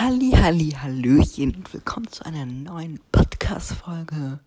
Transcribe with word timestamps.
Halli, 0.00 0.30
halli, 0.30 0.70
hallöchen 0.70 1.56
und 1.56 1.74
willkommen 1.74 2.06
zu 2.06 2.24
einer 2.24 2.46
neuen 2.46 3.00
Podcast-Folge 3.10 4.38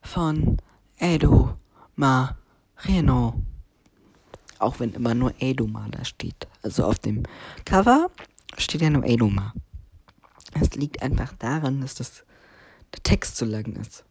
von 0.00 0.58
Edo 0.96 1.56
Marino. 1.96 3.42
Auch 4.60 4.78
wenn 4.78 4.92
immer 4.92 5.12
nur 5.14 5.34
Edoma 5.40 5.88
da 5.90 6.04
steht. 6.04 6.46
Also 6.62 6.84
auf 6.84 7.00
dem 7.00 7.24
Cover 7.64 8.12
steht 8.56 8.80
ja 8.80 8.90
nur 8.90 9.02
Edoma. 9.04 9.52
Es 10.60 10.76
liegt 10.76 11.02
einfach 11.02 11.32
daran, 11.32 11.80
dass 11.80 11.96
das, 11.96 12.24
der 12.94 13.02
Text 13.02 13.36
zu 13.36 13.44
lang 13.44 13.74
ist. 13.74 14.04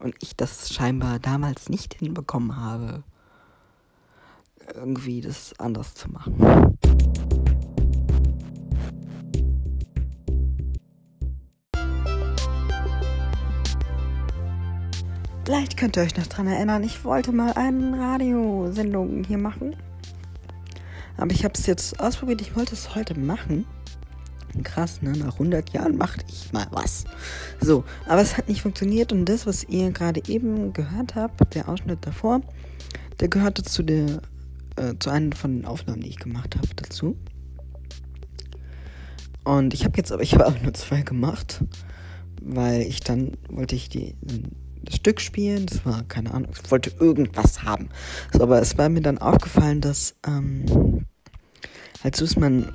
Und 0.00 0.14
ich 0.20 0.34
das 0.34 0.72
scheinbar 0.72 1.18
damals 1.18 1.68
nicht 1.68 1.92
hinbekommen 1.92 2.56
habe, 2.56 3.04
irgendwie 4.76 5.20
das 5.20 5.52
anders 5.58 5.92
zu 5.92 6.10
machen. 6.10 6.78
Vielleicht 15.46 15.76
könnt 15.76 15.96
ihr 15.96 16.02
euch 16.02 16.16
noch 16.16 16.26
dran 16.26 16.48
erinnern, 16.48 16.82
ich 16.82 17.04
wollte 17.04 17.30
mal 17.30 17.52
eine 17.52 17.96
Radiosendung 17.96 19.22
hier 19.22 19.38
machen. 19.38 19.76
Aber 21.16 21.30
ich 21.30 21.44
habe 21.44 21.54
es 21.54 21.66
jetzt 21.66 22.00
ausprobiert, 22.00 22.40
ich 22.40 22.56
wollte 22.56 22.74
es 22.74 22.96
heute 22.96 23.16
machen. 23.16 23.64
Krass, 24.64 25.02
ne? 25.02 25.12
Nach 25.12 25.34
100 25.34 25.72
Jahren 25.72 25.98
machte 25.98 26.24
ich 26.28 26.52
mal 26.52 26.66
was. 26.72 27.04
So, 27.60 27.84
aber 28.08 28.22
es 28.22 28.36
hat 28.36 28.48
nicht 28.48 28.60
funktioniert 28.60 29.12
und 29.12 29.24
das, 29.26 29.46
was 29.46 29.62
ihr 29.62 29.92
gerade 29.92 30.20
eben 30.26 30.72
gehört 30.72 31.14
habt, 31.14 31.54
der 31.54 31.68
Ausschnitt 31.68 32.04
davor, 32.04 32.40
der 33.20 33.28
gehörte 33.28 33.62
zu 33.62 33.84
der, 33.84 34.22
äh, 34.74 34.94
zu 34.98 35.10
einer 35.10 35.36
von 35.36 35.58
den 35.58 35.64
Aufnahmen, 35.64 36.00
die 36.00 36.08
ich 36.08 36.18
gemacht 36.18 36.56
habe 36.56 36.66
dazu. 36.74 37.16
Und 39.44 39.74
ich 39.74 39.84
habe 39.84 39.96
jetzt 39.96 40.10
aber, 40.10 40.24
ich 40.24 40.34
habe 40.34 40.48
auch 40.48 40.60
nur 40.60 40.74
zwei 40.74 41.02
gemacht, 41.02 41.62
weil 42.42 42.80
ich 42.80 42.98
dann 42.98 43.36
wollte 43.48 43.76
ich 43.76 43.88
die 43.88 44.16
das 44.86 44.96
Stück 44.96 45.20
spielen. 45.20 45.66
Das 45.66 45.84
war, 45.84 46.02
keine 46.04 46.32
Ahnung, 46.32 46.50
ich 46.52 46.70
wollte 46.70 46.92
irgendwas 46.98 47.62
haben. 47.62 47.90
So, 48.32 48.42
aber 48.42 48.60
es 48.60 48.78
war 48.78 48.88
mir 48.88 49.02
dann 49.02 49.18
aufgefallen, 49.18 49.80
dass, 49.80 50.14
ähm, 50.26 51.04
so 52.14 52.24
ist 52.24 52.38
man, 52.38 52.72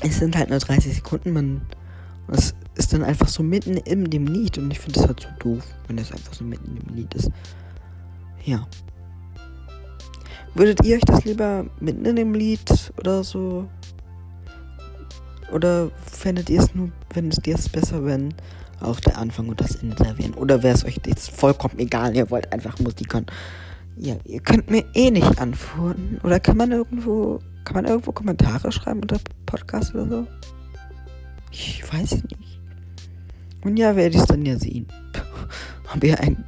es 0.00 0.18
sind 0.18 0.36
halt 0.36 0.50
nur 0.50 0.58
30 0.58 0.94
Sekunden, 0.94 1.32
man, 1.32 1.62
es 2.28 2.54
ist 2.76 2.92
dann 2.92 3.04
einfach 3.04 3.28
so 3.28 3.42
mitten 3.42 3.76
in 3.76 4.08
dem 4.10 4.26
Lied 4.26 4.58
und 4.58 4.70
ich 4.70 4.80
finde 4.80 5.00
das 5.00 5.08
halt 5.08 5.20
so 5.20 5.28
doof, 5.38 5.64
wenn 5.86 5.96
das 5.96 6.12
einfach 6.12 6.32
so 6.32 6.44
mitten 6.44 6.76
im 6.76 6.94
Lied 6.94 7.12
ist. 7.14 7.30
Ja. 8.44 8.66
Würdet 10.54 10.84
ihr 10.84 10.96
euch 10.96 11.02
das 11.02 11.24
lieber 11.24 11.66
mitten 11.80 12.04
in 12.04 12.16
dem 12.16 12.34
Lied 12.34 12.92
oder 12.98 13.24
so? 13.24 13.68
Oder 15.52 15.90
fändet 16.06 16.48
ihr 16.50 16.60
es 16.60 16.74
nur, 16.74 16.90
ihr 17.46 17.54
es 17.54 17.68
besser, 17.68 18.04
wenn 18.04 18.34
auch 18.82 19.00
der 19.00 19.18
Anfang 19.18 19.48
und 19.48 19.60
das 19.60 19.76
Ende 19.76 20.04
erwähnen. 20.04 20.34
Oder 20.34 20.62
wäre 20.62 20.74
es 20.74 20.84
euch 20.84 21.00
jetzt 21.06 21.30
vollkommen 21.30 21.78
egal, 21.78 22.14
ihr 22.16 22.30
wollt 22.30 22.52
einfach 22.52 22.78
Musik 22.78 23.14
hören. 23.14 23.26
Ja, 23.96 24.16
ihr 24.24 24.40
könnt 24.40 24.70
mir 24.70 24.84
eh 24.94 25.10
nicht 25.10 25.38
antworten. 25.38 26.18
Oder 26.22 26.40
kann 26.40 26.56
man 26.56 26.72
irgendwo, 26.72 27.40
kann 27.64 27.74
man 27.74 27.84
irgendwo 27.84 28.12
Kommentare 28.12 28.72
schreiben 28.72 29.00
unter 29.00 29.18
Podcast 29.46 29.94
oder 29.94 30.08
so? 30.08 30.26
Ich 31.50 31.82
weiß 31.92 32.12
nicht. 32.12 32.36
Und 33.64 33.76
ja, 33.76 33.94
werde 33.94 34.16
ich 34.16 34.22
es 34.22 34.26
dann 34.26 34.44
ja 34.44 34.58
sehen. 34.58 34.86
Ob 35.94 36.02
ihr 36.02 36.18
einen 36.18 36.44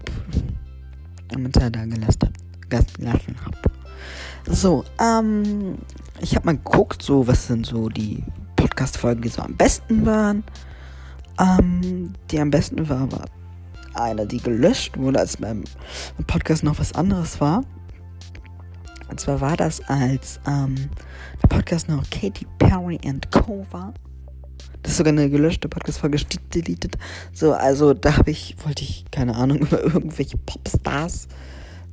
Kommentar 1.32 1.70
da. 1.70 1.84
Gelassen 1.86 3.36
habt. 3.44 3.66
So, 4.46 4.84
ähm, 5.00 5.78
ich 6.20 6.34
habe 6.34 6.46
mal 6.46 6.56
geguckt, 6.56 7.02
so, 7.02 7.26
was 7.26 7.46
sind 7.46 7.66
so 7.66 7.88
die 7.88 8.24
Podcast-Folgen, 8.56 9.22
die 9.22 9.28
so 9.28 9.42
am 9.42 9.56
besten 9.56 10.04
waren. 10.04 10.44
Ähm, 11.38 12.12
die 12.30 12.40
am 12.40 12.50
besten 12.50 12.88
war, 12.88 13.10
war 13.10 13.24
eine, 13.94 14.27
die 14.27 14.38
gelöscht 14.38 14.98
wurde, 14.98 15.20
als 15.20 15.36
beim 15.36 15.64
Podcast 16.26 16.64
noch 16.64 16.78
was 16.78 16.92
anderes 16.94 17.41
war. 17.41 17.62
Und 19.10 19.20
zwar 19.20 19.41
war 19.41 19.56
das, 19.56 19.81
als 19.88 20.41
ähm, 20.47 20.75
der 21.42 21.48
Podcast 21.48 21.88
noch 21.88 22.03
Katy 22.10 22.47
Perry 22.59 22.98
and 23.04 23.31
Co. 23.31 23.66
war. 23.70 23.94
Das 24.82 24.92
ist 24.92 24.98
sogar 24.98 25.12
eine 25.12 25.31
gelöschte 25.31 25.69
Podcast-Folge, 25.69 26.19
deleted. 26.54 26.98
So, 27.32 27.53
also 27.53 27.94
da 27.94 28.19
habe 28.19 28.30
ich, 28.30 28.56
wollte 28.64 28.82
ich, 28.82 29.04
keine 29.10 29.34
Ahnung, 29.34 29.59
über 29.60 29.82
irgendwelche 29.82 30.36
Popstars 30.38 31.28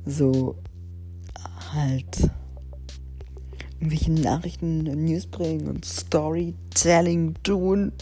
so 0.04 0.56
halt 1.72 2.30
irgendwelche 3.78 4.12
Nachrichten, 4.12 4.82
News 4.82 5.26
bringen 5.26 5.68
und 5.68 5.84
Storytelling 5.84 7.34
tun 7.42 7.92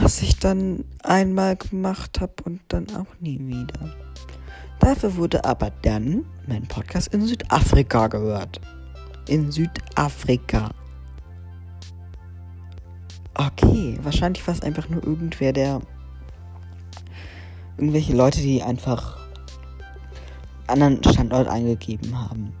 was 0.00 0.22
ich 0.22 0.38
dann 0.38 0.84
einmal 1.02 1.56
gemacht 1.56 2.20
habe 2.20 2.34
und 2.44 2.60
dann 2.68 2.86
auch 2.94 3.20
nie 3.20 3.38
wieder. 3.38 3.94
Dafür 4.78 5.16
wurde 5.16 5.44
aber 5.44 5.70
dann 5.82 6.24
mein 6.46 6.66
Podcast 6.66 7.12
in 7.12 7.26
Südafrika 7.26 8.06
gehört. 8.06 8.60
In 9.28 9.50
Südafrika. 9.50 10.70
Okay, 13.34 13.98
wahrscheinlich 14.02 14.46
war 14.46 14.54
es 14.54 14.62
einfach 14.62 14.88
nur 14.88 15.04
irgendwer, 15.04 15.52
der. 15.52 15.80
Irgendwelche 17.76 18.14
Leute, 18.14 18.40
die 18.40 18.62
einfach 18.62 19.18
anderen 20.66 21.02
Standort 21.04 21.48
eingegeben 21.48 22.18
haben. 22.18 22.52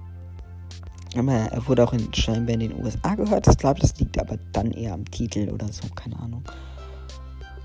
Aber 1.16 1.32
er 1.32 1.66
wurde 1.66 1.84
auch 1.84 1.92
in, 1.92 2.12
scheinbar 2.14 2.54
in 2.54 2.60
den 2.60 2.84
USA 2.84 3.14
gehört. 3.14 3.48
Ich 3.48 3.58
glaube, 3.58 3.80
das 3.80 3.98
liegt 3.98 4.18
aber 4.20 4.36
dann 4.52 4.70
eher 4.70 4.94
am 4.94 5.04
Titel 5.04 5.50
oder 5.50 5.66
so, 5.72 5.88
keine 5.94 6.18
Ahnung. 6.18 6.44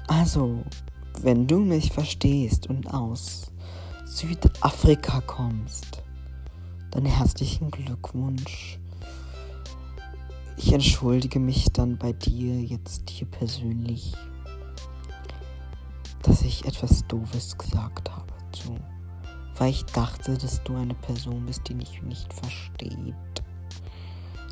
Also, 0.07 0.63
wenn 1.21 1.47
du 1.47 1.59
mich 1.59 1.91
verstehst 1.91 2.67
und 2.67 2.93
aus 2.93 3.51
Südafrika 4.05 5.21
kommst, 5.21 6.03
dann 6.91 7.05
herzlichen 7.05 7.71
Glückwunsch. 7.71 8.79
Ich 10.57 10.71
entschuldige 10.71 11.39
mich 11.39 11.71
dann 11.73 11.97
bei 11.97 12.13
dir 12.13 12.61
jetzt 12.61 13.09
hier 13.09 13.27
persönlich, 13.27 14.13
dass 16.21 16.41
ich 16.41 16.65
etwas 16.65 17.05
Doofes 17.07 17.57
gesagt 17.57 18.11
habe 18.11 18.33
zu, 18.51 18.77
weil 19.57 19.71
ich 19.71 19.83
dachte, 19.85 20.37
dass 20.37 20.63
du 20.63 20.75
eine 20.75 20.93
Person 20.93 21.45
bist, 21.45 21.67
die 21.67 21.73
mich 21.73 22.01
nicht 22.03 22.31
versteht. 22.33 23.15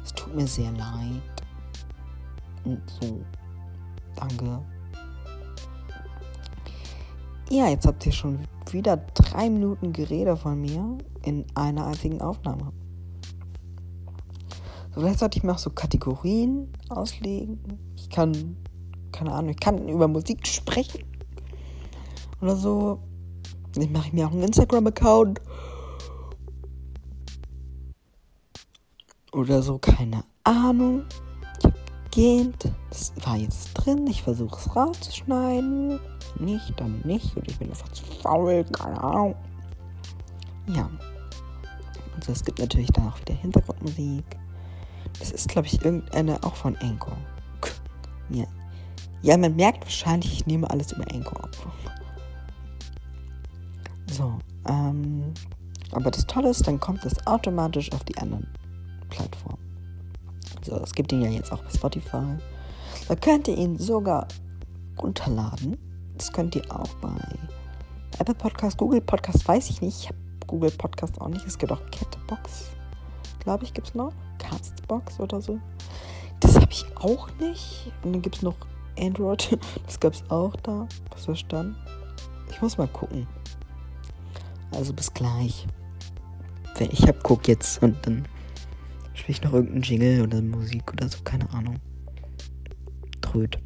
Es 0.03 0.13
tut 0.13 0.35
mir 0.35 0.47
sehr 0.47 0.72
leid. 0.72 1.22
Und 2.63 2.81
so. 3.01 3.23
Danke. 4.16 4.61
Ja, 7.51 7.67
jetzt 7.67 7.85
habt 7.85 8.06
ihr 8.06 8.13
schon 8.13 8.39
wieder 8.72 8.95
drei 8.95 9.50
Minuten 9.50 9.91
Gerede 9.91 10.38
von 10.38 10.62
mir 10.62 10.97
in 11.25 11.45
einer 11.53 11.88
einzigen 11.88 12.22
Aufnahme. 12.22 12.72
So, 14.95 15.01
vielleicht 15.01 15.19
sollte 15.19 15.38
ich 15.38 15.44
mir 15.44 15.51
auch 15.51 15.57
so 15.57 15.69
Kategorien 15.69 16.72
auslegen. 16.88 17.59
Ich 17.97 18.09
kann, 18.09 18.56
keine 19.11 19.34
Ahnung, 19.34 19.50
ich 19.50 19.59
kann 19.59 19.90
über 19.90 20.07
Musik 20.07 20.47
sprechen. 20.47 21.03
Oder 22.41 22.56
so. 22.56 23.00
Dann 23.75 23.91
mache 23.91 24.07
ich 24.07 24.13
mir 24.13 24.28
auch 24.28 24.31
einen 24.31 24.44
Instagram-Account. 24.44 25.41
Oder 29.34 29.61
so, 29.61 29.78
keine 29.78 30.23
Ahnung. 30.45 31.03
Ich 31.59 31.66
hab 31.66 32.11
gehend. 32.11 32.72
Das 32.90 33.11
war 33.25 33.35
jetzt 33.35 33.73
drin. 33.73 34.07
Ich 34.07 34.23
versuche 34.23 34.57
es 34.57 34.73
rauszuschneiden 34.73 36.00
nicht, 36.40 36.74
dann 36.78 37.02
nicht. 37.03 37.36
Oder 37.36 37.47
ich 37.47 37.58
bin 37.58 37.69
einfach 37.69 37.90
zu 37.90 38.03
faul, 38.22 38.64
keine 38.72 39.02
Ahnung. 39.02 39.36
Ja. 40.68 40.90
Also 42.16 42.31
es 42.31 42.44
gibt 42.44 42.59
natürlich 42.59 42.92
dann 42.92 43.08
auch 43.09 43.19
wieder 43.19 43.34
Hintergrundmusik. 43.34 44.25
Das 45.20 45.31
ist, 45.31 45.50
glaube 45.50 45.68
ich, 45.68 45.84
irgendeine 45.84 46.44
auch 46.44 46.56
von 46.56 46.75
Anchor. 46.78 47.18
Ja. 48.30 48.46
ja, 49.22 49.38
man 49.38 49.56
merkt 49.56 49.84
wahrscheinlich, 49.84 50.31
ich 50.31 50.46
nehme 50.46 50.70
alles 50.70 50.94
über 50.94 51.03
Anchor 51.11 51.44
auf. 51.44 51.67
So, 54.09 54.40
ähm, 54.67 55.34
aber 55.91 56.11
das 56.11 56.26
Tolle 56.28 56.50
ist, 56.50 56.66
dann 56.67 56.79
kommt 56.79 57.05
es 57.05 57.26
automatisch 57.28 57.91
auf 57.91 58.03
die 58.03 58.17
anderen 58.17 58.47
Plattformen. 59.09 59.58
So, 60.64 60.78
es 60.78 60.94
gibt 60.94 61.11
ihn 61.11 61.22
ja 61.22 61.29
jetzt 61.29 61.52
auch 61.52 61.64
bei 61.64 61.70
Spotify. 61.70 62.38
Da 63.08 63.16
könnt 63.16 63.47
ihr 63.47 63.58
ihn 63.58 63.78
sogar 63.78 64.28
runterladen 65.02 65.78
das 66.22 66.32
könnt 66.32 66.56
ihr 66.56 66.64
auch 66.72 66.94
bei 67.02 67.09
Apple 68.20 68.35
Podcast, 68.35 68.78
Google 68.78 69.02
Podcast, 69.02 69.47
weiß 69.47 69.72
ich 69.72 69.82
nicht. 69.82 70.02
Ich 70.02 70.08
habe 70.08 70.20
Google 70.46 70.70
Podcast 70.70 71.20
auch 71.20 71.29
nicht. 71.29 71.47
Es 71.47 71.58
gibt 71.58 71.72
auch 71.72 71.82
Catbox, 71.90 72.70
glaube 73.40 73.64
ich, 73.64 73.73
gibt 73.73 73.88
es 73.88 73.96
noch. 73.96 74.14
Castbox 74.38 75.20
oder 75.20 75.41
so. 75.41 75.59
Das 76.40 76.58
habe 76.58 76.68
ich 76.70 76.85
auch 76.96 77.28
nicht. 77.40 77.91
Und 78.03 78.14
dann 78.14 78.22
gibt 78.22 78.35
es 78.35 78.41
noch 78.44 78.56
Android. 79.00 79.58
Das 79.88 80.00
gab 80.00 80.14
es 80.14 80.23
auch 80.29 80.56
da. 80.58 80.88
Was 81.09 81.26
verstanden? 81.26 81.76
Ich 82.52 82.62
muss 82.62 82.78
mal 82.78 82.88
gucken. 82.88 83.26
Also 84.76 84.94
bis 84.94 85.12
gleich. 85.12 85.66
Ich 86.79 87.08
hab 87.08 87.24
guck 87.24 87.47
jetzt 87.47 87.82
und 87.82 87.97
dann 88.06 88.28
spiele 89.16 89.38
ich 89.38 89.41
noch 89.41 89.53
irgendeinen 89.53 89.82
Jingle 89.82 90.22
oder 90.22 90.40
Musik 90.40 90.94
oder 90.94 91.09
so, 91.09 91.17
keine 91.24 91.52
Ahnung. 91.52 91.78
Tröd. 93.22 93.59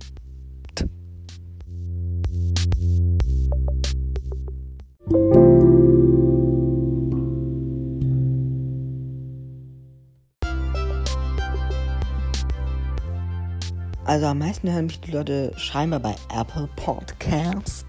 Also 14.16 14.28
am 14.28 14.38
meisten 14.40 14.72
hören 14.72 14.86
mich 14.86 15.02
die 15.02 15.12
Leute 15.12 15.52
scheinbar 15.58 16.00
bei 16.00 16.16
Apple 16.34 16.70
Podcast. 16.78 17.86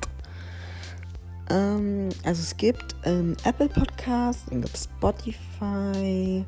Ähm, 1.48 2.08
also 2.24 2.42
es 2.42 2.56
gibt 2.56 2.96
ähm, 3.04 3.36
Apple 3.44 3.68
Podcast, 3.68 4.40
dann 4.50 4.62
gibt 4.62 4.76
Spotify, 4.76 6.44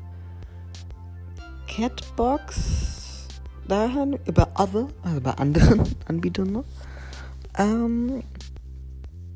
Catbox, 1.69 3.29
da 3.69 3.87
hören 3.89 4.19
über 4.25 4.49
other, 4.55 4.89
also 5.01 5.21
bei 5.21 5.31
anderen 5.35 5.83
Anbietern 6.09 6.51
noch. 6.51 6.65
Ähm, 7.57 8.21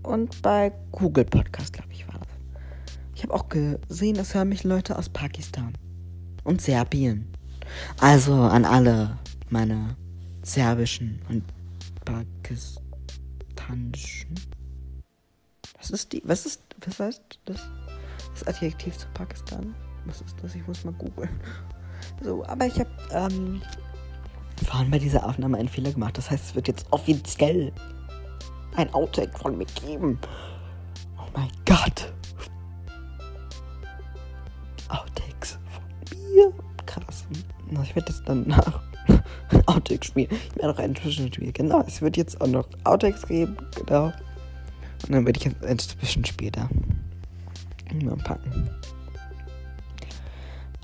und 0.04 0.42
bei 0.42 0.74
Google 0.92 1.24
Podcast, 1.24 1.72
glaube 1.72 1.94
ich, 1.94 2.06
war 2.06 2.16
das. 2.20 2.28
Ich 3.16 3.24
habe 3.24 3.34
auch 3.34 3.48
gesehen, 3.48 4.18
es 4.18 4.36
hören 4.36 4.50
mich 4.50 4.66
Leute 4.66 4.98
aus 4.98 5.08
Pakistan 5.08 5.72
und 6.44 6.62
Serbien. 6.62 7.32
Also 8.02 8.34
an 8.34 8.66
alle 8.66 9.18
meine 9.50 9.96
serbischen 10.44 11.20
und 11.30 11.44
pakistanischen. 12.06 14.36
Was 15.78 15.90
ist 15.90 16.14
die? 16.14 16.22
Was 16.26 16.46
ist. 16.46 16.62
Was 16.86 17.00
heißt 17.00 17.40
das? 17.46 17.62
Das 18.34 18.48
Adjektiv 18.48 18.98
zu 18.98 19.08
Pakistan? 19.14 19.74
Was 20.06 20.22
ist 20.22 20.36
das? 20.42 20.56
Ich 20.56 20.68
muss 20.68 20.84
mal 20.84 20.94
googeln. 20.94 21.30
So, 22.22 22.46
aber 22.46 22.68
ich 22.68 22.80
habe 22.80 22.90
ähm, 23.12 23.62
vorhin 24.66 24.92
bei 24.92 25.00
dieser 25.00 25.26
Aufnahme 25.26 25.58
einen 25.58 25.70
Fehler 25.70 25.92
gemacht. 25.92 26.18
Das 26.18 26.30
heißt, 26.30 26.46
es 26.46 26.56
wird 26.56 26.68
jetzt 26.68 26.86
offiziell 26.92 27.72
ein 28.76 28.94
Outtake 28.94 29.38
von 29.38 29.58
mir 29.58 29.66
geben. 29.66 30.20
Oh 31.18 31.26
mein 31.34 31.50
Gott. 31.66 32.14
Outtakes 34.90 35.58
von 35.70 36.18
mir. 36.18 36.54
Krass. 36.86 37.26
Ich 37.84 37.96
werde 37.96 38.08
das 38.08 38.24
dann 38.24 38.48
nach 38.48 38.82
Outtakes 39.66 40.08
spielen. 40.08 40.30
Ich 40.32 40.56
werde 40.56 40.74
auch 40.74 40.80
ein 40.80 40.96
Zwischenspiel. 40.96 41.52
Genau, 41.52 41.84
es 41.88 42.02
wird 42.02 42.18
jetzt 42.18 42.40
auch 42.42 42.48
noch 42.48 42.68
Outtakes 42.84 43.28
geben. 43.28 43.58
Genau. 43.76 44.06
Und 44.06 45.12
dann 45.12 45.26
werde 45.26 45.40
ich 45.40 45.46
jetzt 45.46 45.64
ein 45.64 45.80
Zwischenspiel 45.80 46.52
da 46.52 46.70
mal 48.02 48.18
packen. 48.18 48.70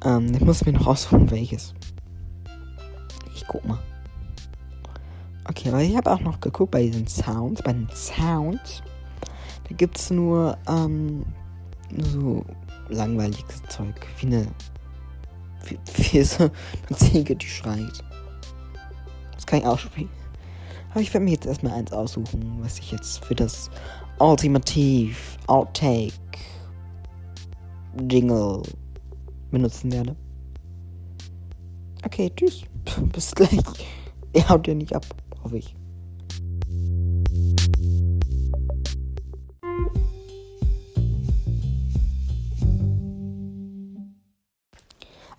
Ähm, 0.03 0.33
ich 0.33 0.41
muss 0.41 0.65
mir 0.65 0.73
noch 0.73 0.87
aussuchen, 0.87 1.29
welches. 1.31 1.73
Ich 3.35 3.45
guck 3.47 3.65
mal. 3.65 3.79
Okay, 5.45 5.69
aber 5.69 5.81
ich 5.81 5.95
habe 5.97 6.11
auch 6.11 6.19
noch 6.19 6.39
geguckt 6.39 6.71
bei 6.71 6.83
diesen 6.83 7.07
Sounds. 7.07 7.61
Bei 7.63 7.73
den 7.73 7.89
Sounds, 7.93 8.83
da 9.67 9.75
gibt 9.75 9.97
es 9.97 10.11
nur 10.11 10.57
ähm, 10.67 11.25
so 11.97 12.45
langweiliges 12.89 13.63
Zeug. 13.69 13.95
Wie 14.19 14.27
eine. 14.27 14.47
Wie, 15.65 15.77
wie 16.13 16.23
so 16.23 16.43
eine 16.43 16.97
Ziege, 16.97 17.35
die 17.35 17.47
schreit. 17.47 18.03
Kann 19.49 19.61
ich 19.61 19.65
auch 19.65 19.79
spielen. 19.79 20.09
Aber 20.91 21.01
ich 21.01 21.11
werde 21.11 21.23
mir 21.23 21.31
jetzt 21.31 21.47
erstmal 21.47 21.73
eins 21.73 21.91
aussuchen, 21.91 22.59
was 22.59 22.77
ich 22.77 22.91
jetzt 22.91 23.25
für 23.25 23.33
das 23.33 23.71
Ultimativ 24.19 25.39
Outtake 25.47 26.13
Jingle 28.07 28.61
benutzen 29.49 29.91
werde. 29.91 30.15
Okay, 32.05 32.31
tschüss. 32.35 32.61
Bis 33.11 33.33
gleich. 33.33 33.57
Ihr 34.33 34.47
haut 34.47 34.67
ja 34.67 34.75
nicht 34.75 34.93
ab, 34.95 35.03
hoffe 35.43 35.57
ich. 35.57 35.75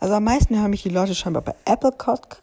Also 0.01 0.15
am 0.15 0.25
meisten 0.25 0.59
hören 0.59 0.71
mich 0.71 0.83
die 0.83 0.89
Leute 0.89 1.15
scheinbar 1.15 1.43
bei 1.43 1.55
Apple 1.67 1.93
Podcast. 1.93 2.43